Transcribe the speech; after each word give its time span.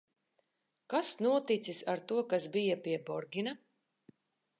Kas 0.93 1.11
noticis 1.25 1.81
ar 1.93 2.01
to, 2.11 2.17
kas 2.31 2.47
bija 2.57 2.79
pie 2.87 2.97
Borgina? 3.11 3.55